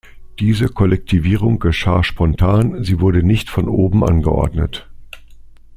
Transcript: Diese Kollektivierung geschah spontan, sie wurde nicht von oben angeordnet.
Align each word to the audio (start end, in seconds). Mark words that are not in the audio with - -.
Diese 0.39 0.67
Kollektivierung 0.67 1.59
geschah 1.59 2.01
spontan, 2.01 2.83
sie 2.83 2.99
wurde 2.99 3.21
nicht 3.21 3.51
von 3.51 3.67
oben 3.69 4.03
angeordnet. 4.03 4.89